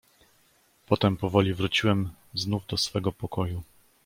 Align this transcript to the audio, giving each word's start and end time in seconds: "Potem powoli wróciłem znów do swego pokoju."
"Potem 0.87 1.17
powoli 1.17 1.53
wróciłem 1.53 2.09
znów 2.33 2.67
do 2.67 2.77
swego 2.77 3.11
pokoju." 3.11 3.63